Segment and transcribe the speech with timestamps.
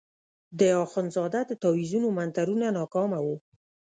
[0.59, 3.35] د اخندزاده د تاویزونو منترونه ناکامه وو.